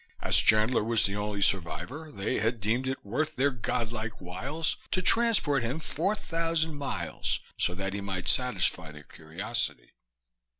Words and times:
As 0.19 0.35
Chandler 0.35 0.83
was 0.83 1.05
the 1.05 1.15
only 1.15 1.43
survivor 1.43 2.11
they 2.11 2.39
had 2.39 2.59
deemed 2.59 2.87
it 2.87 3.05
worth 3.05 3.35
their 3.35 3.51
godlike 3.51 4.19
whiles 4.19 4.77
to 4.89 4.99
transport 4.99 5.61
him 5.61 5.79
four 5.79 6.15
thousand 6.15 6.75
miles 6.77 7.39
so 7.55 7.75
that 7.75 7.93
he 7.93 8.01
might 8.01 8.27
satisfy 8.27 8.91
their 8.91 9.03
curiosity. 9.03 9.91